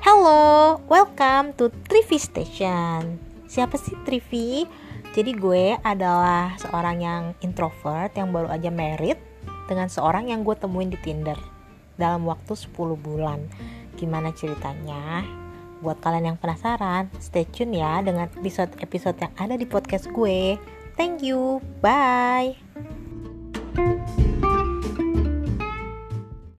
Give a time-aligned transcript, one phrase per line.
[0.00, 3.20] Hello, welcome to Trivi Station.
[3.44, 4.64] Siapa sih Trivi?
[5.12, 9.20] Jadi gue adalah seorang yang introvert yang baru aja married
[9.68, 11.36] dengan seorang yang gue temuin di Tinder
[12.00, 13.44] dalam waktu 10 bulan.
[14.00, 15.20] Gimana ceritanya?
[15.84, 20.56] Buat kalian yang penasaran, stay tune ya dengan episode-episode yang ada di podcast gue.
[20.96, 21.60] Thank you.
[21.84, 22.99] Bye.